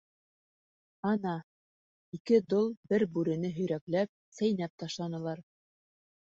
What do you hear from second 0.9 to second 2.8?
Ана, ике дол